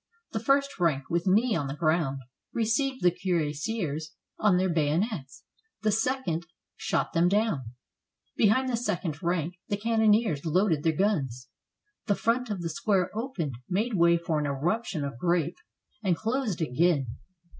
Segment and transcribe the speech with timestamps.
[0.31, 2.21] The first rank, with knee on the ground,
[2.53, 5.43] received the cuirassiers on their bayonets,
[5.83, 7.75] the second shot them down;
[8.35, 11.49] behind the second rank, the cannoneers loaded their guns,
[12.07, 15.57] the front of the square opened, made way for an eruption of grape,
[16.01, 17.05] and closed again.